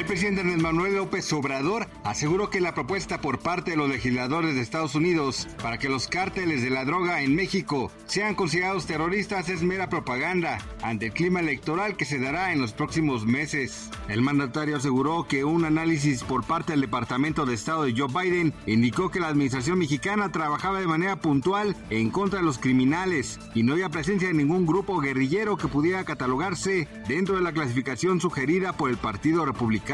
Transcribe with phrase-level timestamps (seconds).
[0.00, 4.54] El presidente Andrés Manuel López Obrador aseguró que la propuesta por parte de los legisladores
[4.54, 9.50] de Estados Unidos para que los cárteles de la droga en México sean considerados terroristas
[9.50, 13.90] es mera propaganda ante el clima electoral que se dará en los próximos meses.
[14.08, 18.54] El mandatario aseguró que un análisis por parte del Departamento de Estado de Joe Biden
[18.64, 23.64] indicó que la administración mexicana trabajaba de manera puntual en contra de los criminales y
[23.64, 28.72] no había presencia de ningún grupo guerrillero que pudiera catalogarse dentro de la clasificación sugerida
[28.72, 29.89] por el Partido Republicano.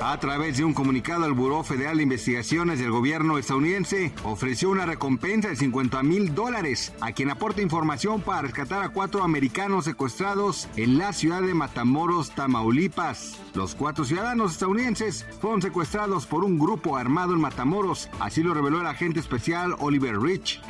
[0.00, 4.86] A través de un comunicado, el Buró Federal de Investigaciones del gobierno estadounidense ofreció una
[4.86, 10.68] recompensa de 50 mil dólares a quien aporte información para rescatar a cuatro americanos secuestrados
[10.76, 13.38] en la ciudad de Matamoros, Tamaulipas.
[13.54, 18.80] Los cuatro ciudadanos estadounidenses fueron secuestrados por un grupo armado en Matamoros, así lo reveló
[18.80, 20.60] el agente especial Oliver Rich.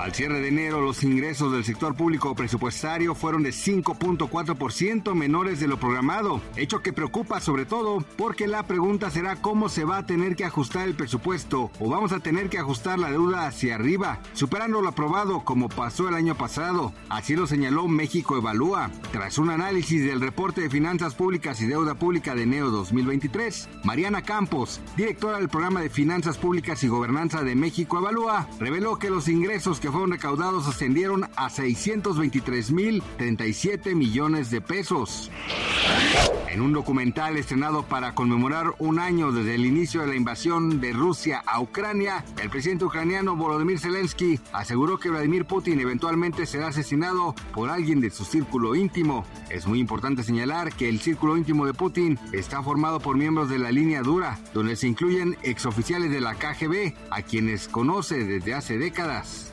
[0.00, 5.68] Al cierre de enero, los ingresos del sector público presupuestario fueron de 5.4% menores de
[5.68, 10.06] lo programado, hecho que preocupa sobre todo porque la pregunta será cómo se va a
[10.06, 14.20] tener que ajustar el presupuesto o vamos a tener que ajustar la deuda hacia arriba,
[14.32, 16.92] superando lo aprobado como pasó el año pasado.
[17.08, 18.90] Así lo señaló México Evalúa.
[19.12, 24.22] Tras un análisis del reporte de finanzas públicas y deuda pública de enero 2023, Mariana
[24.22, 29.28] Campos, directora del programa de finanzas públicas y gobernanza de México Evalúa, reveló que los
[29.28, 35.30] ingresos que fueron recaudados ascendieron a 623.037 millones de pesos.
[36.50, 40.92] En un documental estrenado para conmemorar un año desde el inicio de la invasión de
[40.92, 47.34] Rusia a Ucrania, el presidente ucraniano Volodymyr Zelensky aseguró que Vladimir Putin eventualmente será asesinado
[47.52, 49.24] por alguien de su círculo íntimo.
[49.50, 53.58] Es muy importante señalar que el círculo íntimo de Putin está formado por miembros de
[53.58, 58.78] la línea dura, donde se incluyen exoficiales de la KGB, a quienes conoce desde hace
[58.78, 59.52] décadas.